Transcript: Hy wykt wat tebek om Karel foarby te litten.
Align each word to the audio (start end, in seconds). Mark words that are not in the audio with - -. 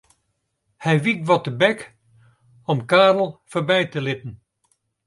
Hy 0.83 0.93
wykt 1.03 1.27
wat 1.27 1.43
tebek 1.45 1.79
om 2.71 2.79
Karel 2.89 3.21
foarby 3.51 3.79
te 3.91 3.99
litten. 4.05 4.33